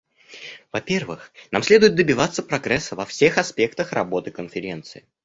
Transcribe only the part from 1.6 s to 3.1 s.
следует добиваться прогресса во